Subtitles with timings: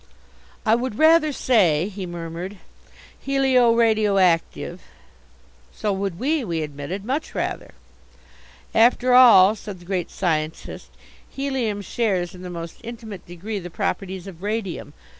[0.65, 2.57] "I would rather say," he murmured,
[3.19, 4.81] "helio radio active"
[5.79, 7.75] "So would we," we admitted, "much rather"
[8.89, 10.89] "After all," said the Great Scientist,
[11.29, 14.93] "helium shares in the most intimate degree the properties of radium.